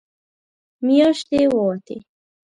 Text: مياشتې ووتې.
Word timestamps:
مياشتې 0.85 1.41
ووتې. 1.53 1.97